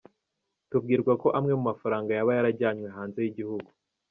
[0.69, 3.69] Tubwirwa ko amwe mu mafaranga yaba yarajyanwe hanze y’igihugu.